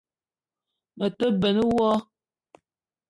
Me 0.97 1.05
te 1.17 1.25
benn 1.41 1.59
wo 1.75 1.89